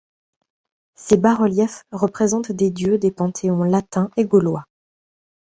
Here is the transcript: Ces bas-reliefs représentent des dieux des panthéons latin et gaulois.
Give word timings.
Ces 0.95 1.15
bas-reliefs 1.15 1.83
représentent 1.91 2.51
des 2.51 2.71
dieux 2.71 2.97
des 2.97 3.11
panthéons 3.11 3.61
latin 3.61 4.09
et 4.17 4.25
gaulois. 4.25 4.65